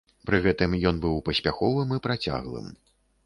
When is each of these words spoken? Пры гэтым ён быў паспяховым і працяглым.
Пры 0.27 0.37
гэтым 0.45 0.71
ён 0.91 0.95
быў 1.03 1.19
паспяховым 1.27 1.93
і 1.97 2.01
працяглым. 2.09 2.67